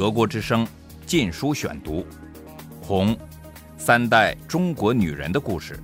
[0.00, 0.64] 德国之声
[1.04, 1.96] 《禁书选读》，
[2.80, 3.14] 《红》，
[3.76, 5.78] 三代中国女人的故事，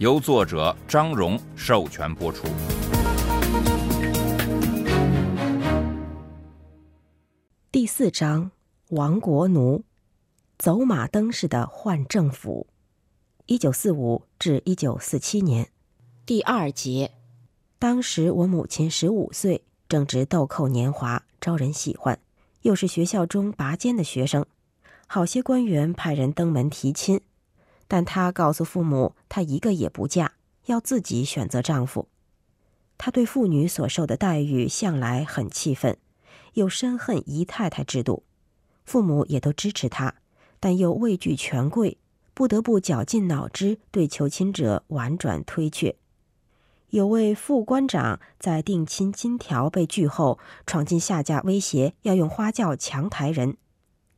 [0.00, 2.48] 由作者张荣授权播出。
[7.70, 8.50] 第四章：
[8.88, 9.84] 亡国奴，
[10.58, 12.66] 走马灯似的换政府。
[13.46, 15.70] 一九四五至一九四七年，
[16.26, 17.12] 第二节。
[17.78, 22.18] 当时我母亲十五岁，正值豆蔻年华，招人喜欢，
[22.66, 24.44] 又是学校中拔尖的学生，
[25.06, 27.20] 好些官员派人登门提亲，
[27.86, 30.32] 但她告诉父母，她一个也不嫁，
[30.64, 32.08] 要自己选择丈夫。
[32.98, 35.96] 她对妇女所受的待遇向来很气愤，
[36.54, 38.24] 又深恨姨太太制度，
[38.84, 40.16] 父母也都支持她，
[40.58, 41.98] 但又畏惧权贵。
[42.34, 45.94] 不得不绞尽脑汁对求亲者婉转推却。
[46.90, 53.56] 有位副官长在定亲金条被拒后，闯进下家，威胁要用花轿强抬人。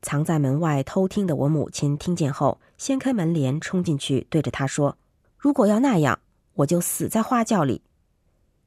[0.02, 4.96] 藏在门外偷听的我母亲听见后，掀开门帘冲进去，对着他说
[5.38, 6.20] ：“如果要那样，
[6.54, 7.82] 我就死在花轿里。”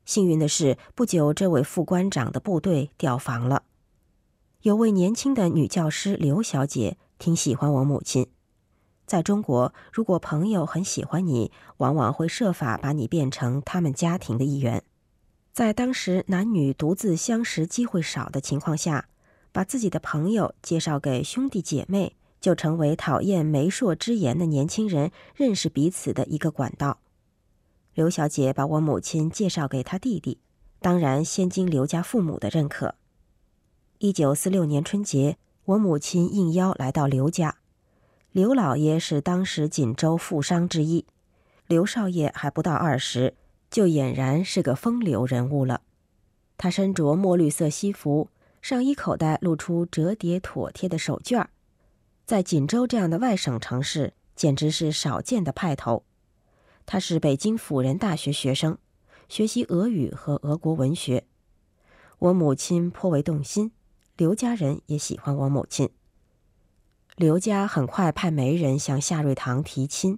[0.04, 3.64] 幸运的是，不久这位副官长的部队调防了。
[4.64, 8.28] 有位年轻的女教师刘小姐挺喜欢我母亲。
[9.12, 14.86] 在中国，如果朋友很喜欢你，往往会设法把你变成他们家庭的一员。
[15.52, 19.10] 在当时男女独自相识机会少的情况下，
[19.52, 27.00] 把自己的朋友介绍给兄弟姐妹，就成为讨厌媒妁之言的年轻人认识彼此的一个管道。
[27.94, 30.40] 刘小姐把我母亲介绍给她弟弟，
[30.80, 32.96] 当然先经刘家父母的认可。
[33.98, 37.58] 一九四六年春节，我母亲应邀来到刘家。
[38.32, 41.06] 刘老爷是当时锦州富商之一，
[41.68, 43.34] 刘少爷还不到二十，
[43.70, 45.82] 就俨然是个风流人物了。
[46.58, 48.30] 他身着墨绿色西服，
[48.62, 51.48] 上衣口袋露出折叠妥帖的手绢
[52.26, 56.06] 在锦州这样的外省城市，简直是少见的派头。
[56.86, 58.78] 他是北京辅仁大学学生，
[59.28, 61.26] 学习俄语和俄国文学。
[62.20, 63.74] 我母亲颇为动心，
[64.16, 65.90] 刘家人也喜欢我母亲。
[67.22, 70.18] 刘家很快派媒人向夏瑞堂提亲，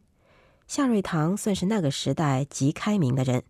[0.67, 3.43] 夏瑞堂算是那个时代极开明的人。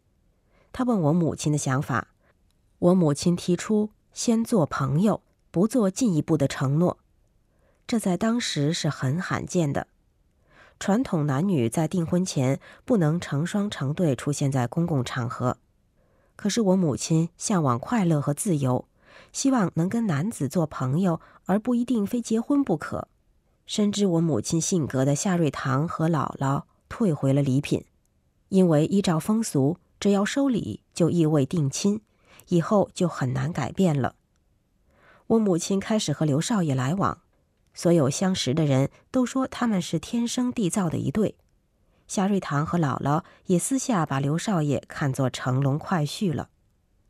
[0.71, 2.07] 他问我母亲的想法，
[2.79, 5.21] 我母亲提出先做朋友，
[5.51, 6.97] 不做进一步的承诺。
[7.85, 9.85] 这在当时是很罕见的。
[10.79, 15.57] 传统男女在订婚前不能成双成对出现在公共场合，
[16.35, 18.87] 可是我母亲向往快乐和自由，
[19.31, 23.09] 希望能跟男子做朋友，而不一定非结婚不可。
[23.65, 27.85] 深知我母亲性格的夏瑞堂和姥姥退回了礼品，
[28.49, 32.01] 因为依照风俗，只要收礼就意味定亲，
[32.49, 34.15] 以后就很难改变了。
[35.27, 37.19] 我母亲开始和刘少爷来往，
[37.73, 41.35] 所有相识的人都说他们是天生地造的一对。
[42.05, 46.49] 夏瑞堂和姥姥也私下把刘少爷看作乘龙快婿了，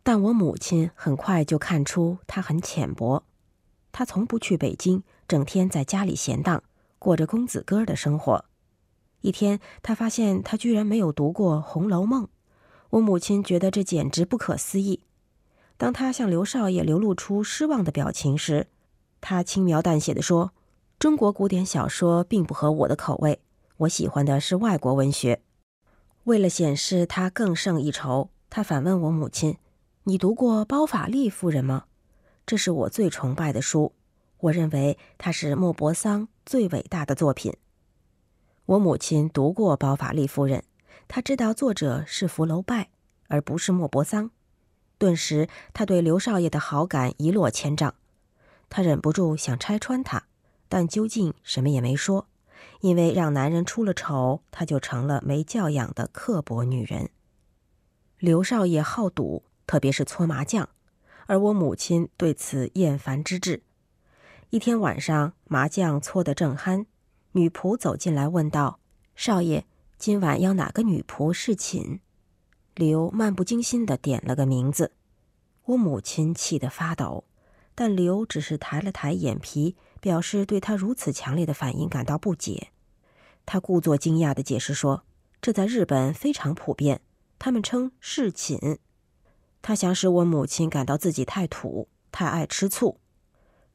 [0.03, 3.23] 但我母亲很快就看出他很浅薄，
[3.91, 5.03] 他从不去北京。
[5.27, 6.63] 整天在家里闲荡，
[6.99, 8.45] 过着公子哥的生活。
[9.21, 12.25] 一天，他发现他居然没有读过《红楼梦》。
[12.89, 14.99] 我母亲觉得这简直不可思议。
[15.77, 18.67] 当他向刘少爷流露出失望的表情时，
[19.21, 20.51] 他轻描淡写的说
[20.99, 23.39] ：“中国古典小说并不合我的口味，
[23.77, 25.41] 我喜欢的是外国文学。”
[26.25, 29.57] 为了显示他更胜一筹，他反问我母亲
[30.03, 31.85] ：“你读过《包法利夫人》吗？
[32.45, 33.93] 这是我最崇拜的书。”
[34.43, 37.55] 我认为他是莫泊桑最伟大的作品。
[38.65, 40.59] 我母亲读过《包法利夫人》，
[41.07, 42.89] 她知道作者是福楼拜，
[43.27, 44.31] 而不是莫泊桑。
[44.97, 47.95] 顿时，她对刘少爷的好感一落千丈。
[48.69, 50.25] 她忍不住想拆穿他，
[50.67, 52.27] 但究竟什么也没说，
[52.81, 57.09] 因为让男人出了丑，她就成了没教养的刻薄女人。
[58.19, 60.67] 刘少爷好赌，特别是搓麻将，
[61.27, 63.63] 而我母亲对此厌烦之至。
[64.53, 66.85] 一天晚上，麻将搓得正酣，
[67.31, 68.79] 女仆走进来问道
[69.17, 69.65] ：“少爷，
[69.97, 72.01] 今晚要哪个女仆侍寝？”
[72.75, 74.91] 刘漫不经心地点了个名字。
[75.65, 77.23] 我母亲气得发抖，
[77.73, 82.67] 但刘只是抬了抬眼皮，表示对他如此强烈的反应感到不解。
[83.47, 85.03] 他故作惊讶地解释说
[85.41, 87.01] ：“这在日本非常普遍，
[87.39, 88.77] 他们称侍寝。”
[89.63, 92.99] 他想使我母亲感到自己太土，太爱吃醋。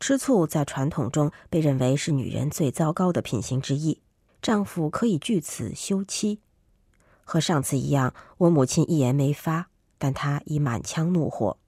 [0.01, 4.01] 吃醋在传统中被认为是女人最糟糕的品行之一，
[4.41, 6.41] 丈夫可以据此休妻。
[7.25, 9.69] 和上次一样，我母亲一言没发，
[9.99, 11.59] 但她已满腔怒火。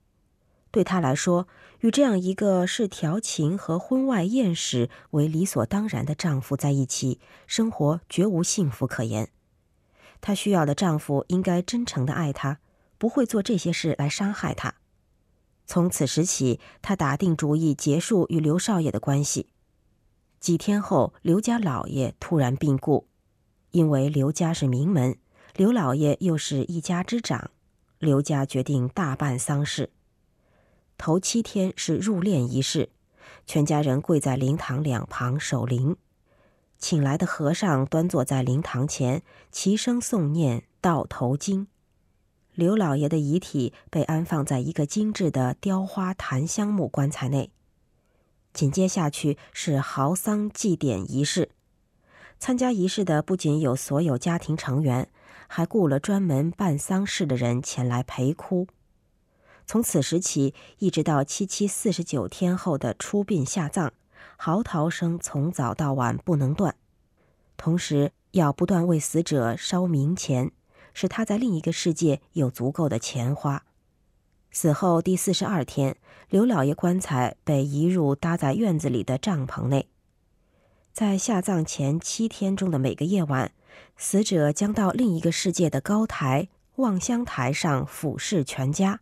[0.71, 1.49] 对她来说，
[1.81, 9.31] 与这样一个视调情和婚外艳史为理所当然的丈夫在一起，生活绝无幸福可言。
[10.21, 12.61] 她需要的丈夫应该真诚的爱她，
[12.97, 14.76] 不会做这些事来伤害她。
[15.70, 19.50] 从此时起，他打定主意结束与刘少爷的关系。
[20.40, 23.06] 几天后，刘家老爷突然病故，
[23.70, 25.17] 因为刘家是名门，
[25.55, 27.52] 刘老爷又是一家之长，
[28.00, 29.90] 刘家决定大办丧事。
[30.99, 32.88] 头七天是入殓仪式，
[33.46, 35.94] 全家人跪在灵堂两旁守灵，
[36.78, 41.66] 请来的和尚端坐在灵堂前，齐声诵念《道头经》。
[42.61, 47.51] 刘老爷的遗体被安放在一个精致的雕花檀香木棺材内。
[48.53, 51.49] 紧接下去是豪丧祭典仪式，
[52.39, 55.09] 参加仪式的不仅有所有家庭成员，
[55.49, 58.67] 还雇了专门办丧事的人前来陪哭。
[59.65, 63.91] 从此时起，一直到七七四十九天后的出殡下葬，
[64.37, 66.75] 嚎啕声从早到晚不能断。
[67.57, 70.53] 同时，要不断为死者烧冥钱，
[70.94, 73.64] 使他在另一个世界有足够的钱花。
[74.50, 75.96] 死后第四十二天，
[76.28, 79.88] 刘老爷棺材被移入搭在院子里的帐篷内。
[80.92, 83.52] 在下葬前七天中的每个夜晚，
[83.96, 89.00] 死者将到另一个世界的高台望乡台上俯视全家。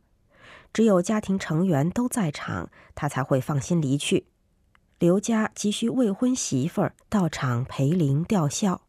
[0.70, 4.26] 只有家庭成员都在场，他才会放心离去。
[4.98, 8.82] 刘家急需未婚媳妇儿到场陪灵吊孝，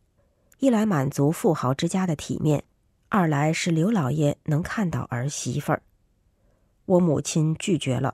[0.60, 2.66] 一来满足富豪之家的体面，
[3.12, 5.82] 二来是刘老爷能看到儿媳妇儿。
[6.86, 8.14] 我母亲拒绝了。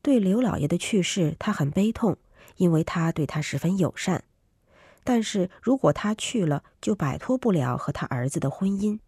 [0.00, 2.16] 对刘老爷的去世，她很悲痛，
[2.56, 4.22] 因为他对她十分友善。
[5.02, 9.00] 但是如果他去了，就摆脱不了和他儿子的婚姻。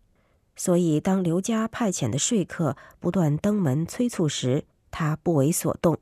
[0.56, 5.96] 所以，当刘家派遣的说客不断登门催促时，他不为所动。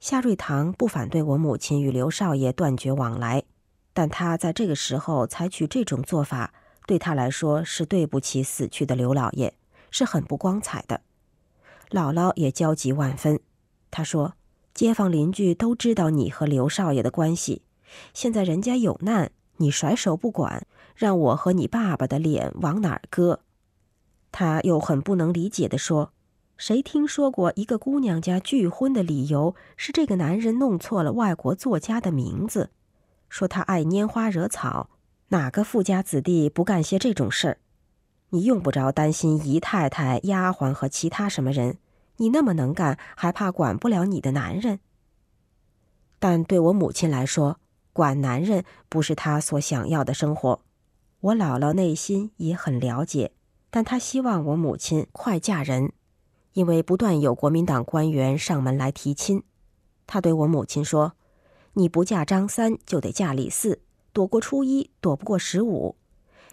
[0.00, 3.42] 夏瑞堂不反对我母亲与刘少爷断绝往来，
[3.94, 6.52] 但他在这个时候采取这种做法，
[6.88, 9.52] 对他来说是对不起死去的刘老爷，
[9.90, 11.02] 是很不光彩的。
[11.90, 13.38] 姥姥也焦急万分，
[13.90, 14.32] 她说
[14.72, 17.60] ：“街坊邻居都知道你和刘少爷的关系，
[18.14, 23.40] 现在人家有难，你甩手不管，让我和你爸爸的脸往哪儿搁？”
[24.32, 26.12] 他又很不能理解地说
[26.56, 32.70] ：“谁听说过一个姑娘家拒婚的理由是这个男人弄错了外国作家的名字？
[33.28, 34.88] 说他爱拈花惹草，
[35.28, 37.58] 哪个富家子弟不干些这种事儿？
[38.30, 41.78] 你用不着担心姨太太、丫鬟和其他什么人，
[42.16, 44.80] 你那么能干，还怕管不了你的男人？
[46.18, 47.60] 但对我母亲来说，
[47.92, 50.60] 管男人不是她所想要的生活。
[51.20, 53.32] 我姥姥内心也很了解。”
[53.70, 55.92] 但她希望我母亲快嫁人，
[56.54, 59.42] 因为不断有国民党官员上门来提亲。
[60.06, 61.12] 她对我母亲说
[61.74, 63.82] ：“你不嫁张三，就得嫁李四，
[64.18, 65.94] 躲过初一，躲不过十五。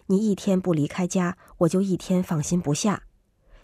[0.05, 3.05] 你一天不离开家，我就一天放心不下。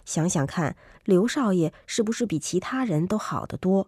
[0.04, 3.86] 想想看，刘少爷是不是比其他人都好得多？”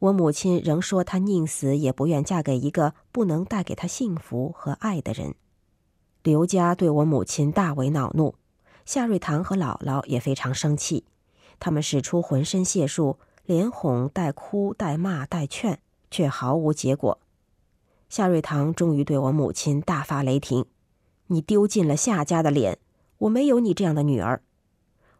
[0.00, 5.36] 我母亲仍说：“她宁死也不愿嫁给一个不能带给她幸福和爱的人。”
[6.24, 8.34] 刘家对我母亲大为恼怒，
[8.84, 11.04] 夏瑞堂和姥姥也非常生气，
[11.60, 15.78] 他们使出浑身解数，连哄带哭带骂带劝，
[16.10, 17.20] 却毫无结果。
[18.08, 20.64] 夏瑞堂终于对我母亲大发雷霆
[21.28, 22.78] ：“你丢尽了夏家的脸！
[23.18, 24.42] 我没有你这样的女儿。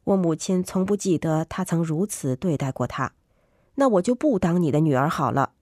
[0.04, 3.12] 我母亲从不记得她曾如此对待过她，
[3.74, 5.52] 那我就不当你的女儿好了。”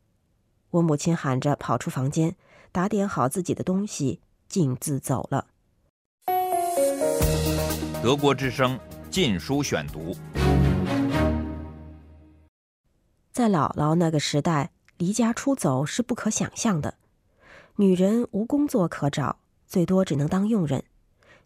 [0.71, 2.37] 我母亲喊着跑出房间，
[2.71, 4.21] 打点好自己的东西。
[4.49, 5.49] 径自走了。
[8.00, 8.78] 德国之声
[9.11, 10.14] 《禁书选读》。
[13.33, 16.95] 在姥姥那个时代，离家出走是不可想象的。
[17.78, 20.83] 女人无工作可找，最多只能当佣人。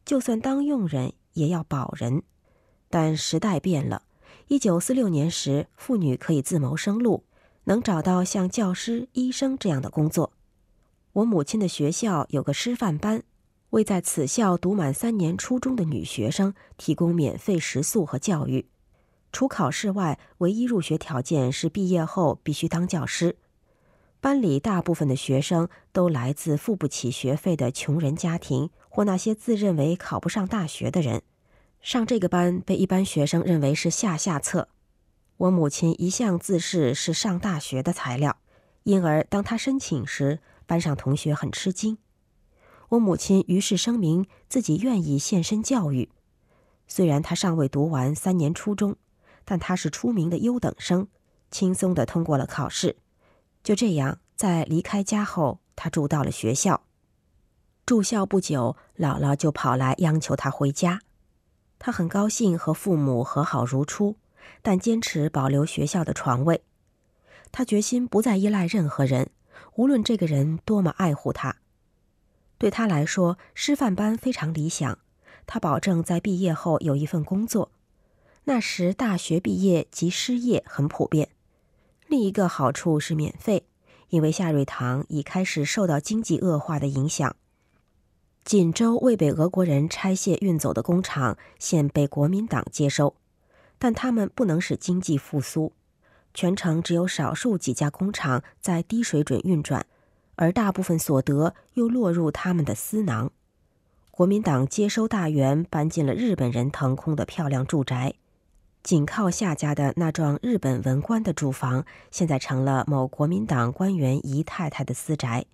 [0.04, 2.22] 就算当佣人，也要保人。
[2.88, 4.02] 但时代变了，
[4.46, 7.25] 一九四六年时，妇女可以自谋生路，
[7.64, 10.32] 能找到像教师、医生这样的工作。
[11.14, 13.25] 我母亲的学校有个师范班，
[13.70, 18.68] 为在此校读满三年初中的女学生提供免费食宿和教育。
[19.32, 23.37] 除考试外，唯一入学条件是毕业后必须当教师。
[24.20, 31.22] 班里大部分的学生都来自付不起学费的穷人家庭，或那些自认为考不上大学的人。
[31.80, 34.68] 上这个班被一般学生认为是下下策。
[35.38, 38.36] 我母亲一向自视是上大学的材料，
[38.82, 40.40] 因而当她申请时。
[40.66, 41.98] 班上同学很吃惊，
[42.90, 46.08] 我母亲于是声明自己愿意献身教育。
[46.86, 48.94] 虽然她尚未读完三年初中，
[49.44, 51.08] 但她是出名的优等生，
[51.50, 52.94] 轻松的通过了考试。
[53.62, 56.82] 就这样，在离开家后，他住到了学校。
[57.84, 61.00] 住校不久，姥姥就跑来央求他回家。
[61.78, 64.16] 他很高兴和父母和好如初，
[64.62, 66.62] 但坚持保留学校的床位。
[67.52, 69.30] 他决心不再依赖任何人，
[69.74, 71.56] 无论这个人多么爱护他。
[72.58, 74.98] 对他来说，师范班非常理想，
[75.46, 77.72] 他保证在毕业后有一份工作。
[78.44, 81.30] 那时大学毕业及失业很普遍。
[82.10, 83.62] 另一个好处是免费，
[84.08, 87.36] 因为夏瑞堂已开始受到经济恶化的影响。
[88.44, 93.14] 锦州未被俄国人拆卸运走的工厂现被国民党接收，
[93.78, 95.72] 但他们不能使经济复苏。
[96.34, 99.86] 全城只有少数几家工厂在低水准运转，
[100.34, 103.30] 而大部分所得又落入他们的私囊。
[104.10, 108.14] 国民党接收大员搬进了日本人腾空的漂亮住宅，
[108.82, 115.44] 紧靠夏家的那幢日本文官的住房，现在成了某国民党官员姨太太的私宅。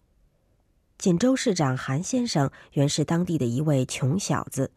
[0.96, 4.70] 锦州市长韩先生原是当地的一位穷小子，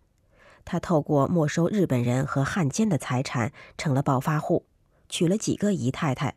[0.66, 4.66] 他透过没收日本人和汉奸的财产，成了暴发户，
[5.08, 6.36] 娶了几个姨太太。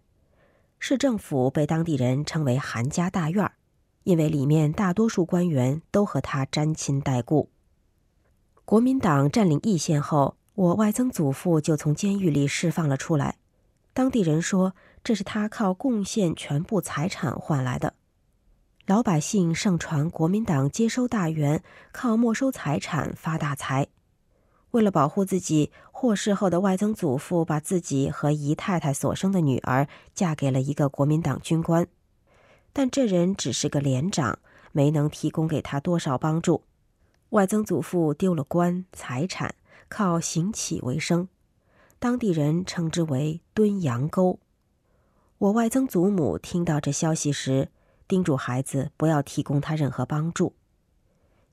[0.79, 3.51] 市政府被当地人称为“韩家大院”，
[4.05, 7.49] 因为里面大多数官员都和他沾亲带故。
[8.65, 13.39] 国民党占领义县后，我外曾祖父就从监狱里释放了出来，
[13.95, 17.95] 当地人说这是他靠贡献全部财产换来的。
[18.87, 23.87] 老百姓盛传国民党接收大员靠没收财产发大财。
[24.73, 31.87] 为了保护自己，获释后的外曾祖父把自己和姨太太所生的女儿嫁给了一个国民党军官，
[32.73, 34.39] 但这人只是个连长，
[34.73, 36.65] 没能提供给他多少帮助。
[37.31, 39.55] 外曾祖父丢了官财产，
[39.89, 41.29] 靠行乞为生，
[41.99, 44.39] 当地人称之为“蹲羊沟”。
[45.39, 47.71] 我外曾祖母听到这消息时。
[48.09, 50.55] 叮嘱孩子不要提供他任何帮助。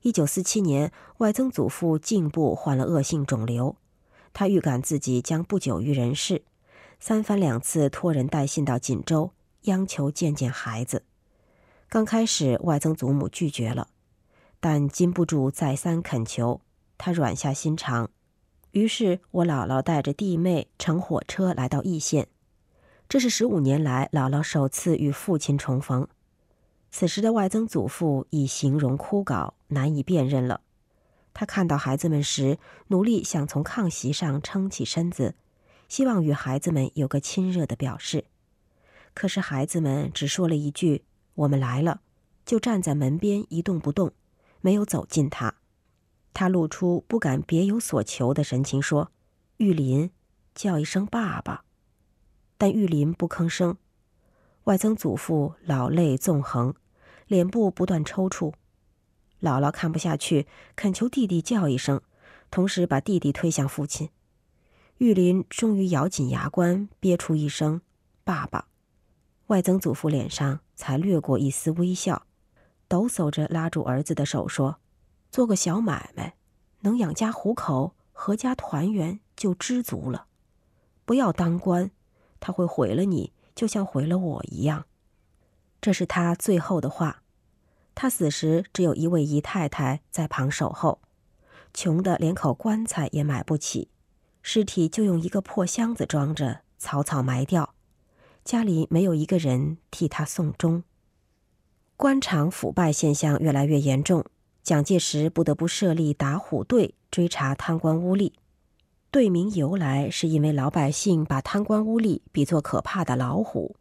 [0.01, 3.77] 一九四七年，外曾祖父颈部患了恶性肿瘤，
[4.33, 6.43] 他预感自己将不久于人世，
[6.99, 9.31] 三番两次托人带信到锦州，
[9.63, 11.03] 央求见见孩子。
[11.87, 13.87] 刚开始，外曾祖母拒绝了，
[14.59, 16.59] 但禁不住再三恳求，
[16.99, 18.11] 他软下心肠。
[18.71, 22.27] 于是我姥姥带着弟妹乘火车来到义县，
[23.07, 26.07] 这是十五年来姥姥首次与父亲重逢。
[26.91, 30.61] 此时的外曾祖父已形容枯槁，难以辨认了。
[31.33, 35.35] 他看到孩子们时，努力想从炕席上撑起身子，
[35.87, 38.25] 希望与孩子们有个亲热的表示。
[39.13, 42.01] 可是孩子们只说了一句“我们来了”，
[42.45, 44.11] 就站在门边一动不动，
[44.61, 45.55] 没有走近他。
[46.39, 49.11] 他露出不敢别有所求的神情，说
[49.59, 50.09] ：“玉林，
[50.55, 51.65] 叫一声爸爸。”
[52.57, 53.75] 但玉林不吭声。
[54.63, 56.73] 外曾祖父老泪纵横，
[57.27, 58.53] 脸部不断抽搐。
[59.41, 61.99] 姥姥看不下去，恳求弟弟叫一声，
[62.49, 64.07] 同时把弟弟推向父亲。
[64.99, 67.81] 玉林终于咬紧牙关，憋出一声
[68.23, 68.69] “爸爸”。
[69.47, 72.25] 外曾祖父脸上才掠过一丝微笑，
[72.87, 74.77] 抖擞着拉住儿子的手说
[75.31, 76.35] ：“做个小买卖，
[76.81, 80.27] 能养家糊口，阖家团圆就知足了。
[81.05, 81.91] 不要当官，
[82.39, 84.85] 他会毁了你。”就像毁了我一样，
[85.81, 87.23] 这是他最后的话。
[87.93, 91.01] 他死时只有一位姨太太在旁守候，
[91.73, 93.89] 穷的连口棺材也买不起，
[94.41, 97.75] 尸体就用一个破箱子装着，草草埋掉。
[98.45, 100.85] 家里没有一个人替他送终。
[101.97, 104.23] 官场腐败现象越来越严重，
[104.69, 108.33] 蒋介石不得不设立打虎队追查贪官污吏。
[109.09, 113.75] 队名由来是因为老百姓把贪官污吏比作可怕的老虎，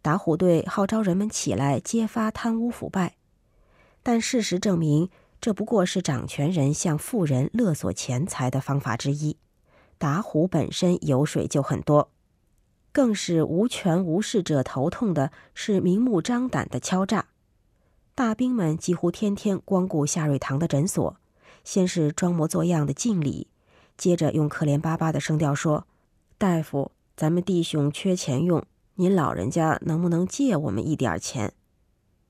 [0.00, 3.16] 打虎队号召人们起来揭发贪污腐败，
[4.04, 5.10] 但事实证明
[5.40, 9.36] 这不过是掌权人向富人勒索钱财的方法之一。
[9.98, 12.12] 打虎本身油水就很多，
[12.92, 17.26] 更是无权无势者头痛的是明目张胆的敲诈。
[18.20, 21.16] 大兵们几乎天天光顾夏瑞堂的诊所，
[21.64, 23.46] 先是装模作样的敬礼。
[23.96, 25.86] 接着用可怜巴巴的声调说
[26.36, 28.62] ：“大夫，咱们弟兄缺钱用，
[28.96, 31.54] 您老人家能不能借我们一点钱？”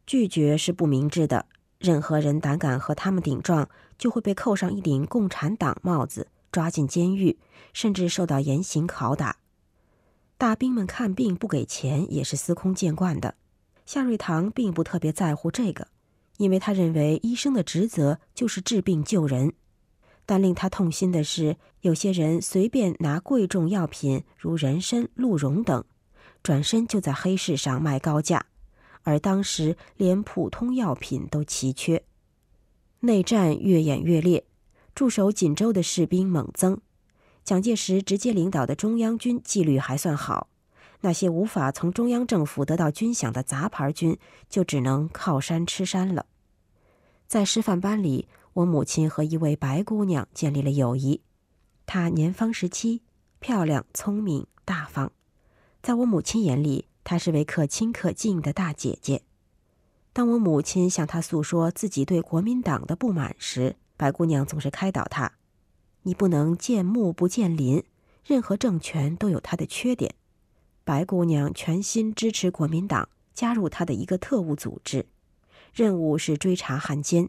[0.06, 1.46] 拒绝是不明智的。
[1.80, 3.68] 任何人胆敢和他们顶撞，
[3.98, 7.36] 就会被扣上一顶共产党帽子，抓进监狱，
[7.72, 9.38] 甚至受到严刑拷打。
[10.38, 13.34] 大兵们看病不给钱也是司空见惯的。
[13.92, 15.88] 夏瑞堂并不特别在乎这个，
[16.36, 19.52] 因为他认为医生的职责就是治病救人。
[20.24, 25.84] 但令他痛心的是，有些人随便拿贵重药品如人参、鹿茸等，
[26.40, 28.46] 转身就在黑市上卖高价，
[29.02, 32.04] 而当时连普通药品都奇缺。
[33.00, 34.44] 内战越演越烈，
[34.94, 36.80] 驻守锦州的士兵猛增。
[37.42, 40.46] 蒋介石直接领导的中央军纪律还算好，
[41.00, 46.26] 那些无法从中央政府得到军饷的杂牌军，就只能靠山吃山了。
[47.26, 48.28] 在师范班里。
[48.52, 51.22] 我母亲和一位白姑娘建立了友谊。
[51.86, 53.00] 她年方十七，
[53.38, 55.12] 漂亮、聪明、大方，
[55.80, 59.22] 在我母亲眼里，她是位可亲可敬的大姐姐。
[60.12, 65.32] 当我母亲向她诉说自己对国民党的不满时，白姑娘总是开导她
[66.02, 67.84] ：“你不能见木不见林，
[68.24, 70.16] 任何政权都有它的缺点。”
[70.90, 75.06] 白姑娘全心支持国民党，加入他的一个特务组织，
[75.72, 77.28] 任务是追查汉奸。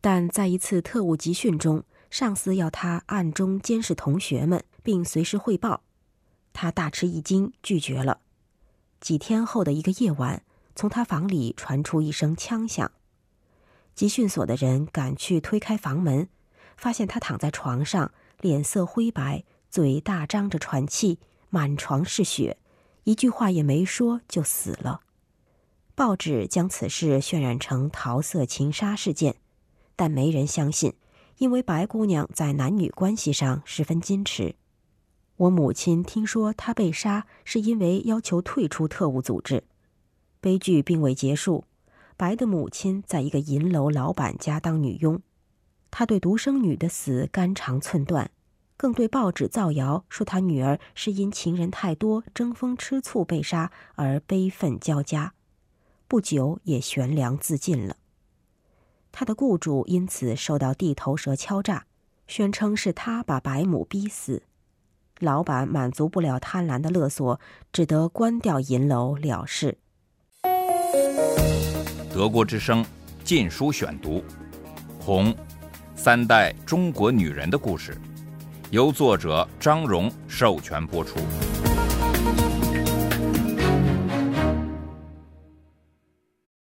[0.00, 5.82] 但在一次特务集训中，上司要他暗中监视同学们，并随时汇报，
[6.52, 8.20] 他大吃一惊，拒绝了。
[9.00, 10.44] 几天后的一个夜晚，
[10.76, 12.92] 从他房里传出一声枪响，
[13.96, 16.28] 集训所的人赶去推开房门，
[16.76, 22.58] 发现他躺在床上，脸色灰白，嘴大张着喘气，满床是血，
[23.10, 25.00] 一句话也没说就死了。
[25.96, 29.34] 报纸将此事渲染成桃色情杀事件。
[29.96, 30.94] 但没人相信，
[31.38, 34.54] 因为白姑娘在男女关系上十分矜持。
[35.36, 39.64] 我母亲听说她被杀，是因为要求退出特务组织。
[40.40, 41.64] 悲剧并未结束，
[42.16, 45.20] 白的母亲在一个银楼老板家当女佣，
[45.90, 48.30] 她对独生女的死肝肠寸断，
[48.80, 55.34] 更对报纸造谣说他女儿是因情人太多争风吃醋被杀而悲愤交加，
[56.08, 57.96] 不久也悬梁自尽了。
[59.12, 61.84] 他的雇主因此受到地头蛇敲诈，
[62.26, 64.44] 宣称是他把白母逼死。
[65.18, 67.38] 老板满足不了贪婪的勒索，
[67.70, 69.76] 只得关掉银楼了事。
[72.10, 72.82] 德国之声
[73.22, 74.20] 《禁书选读》，
[74.98, 75.36] 《红
[75.94, 77.92] 三代中国女人的故事》，
[78.70, 81.18] 由作者张荣授权播出。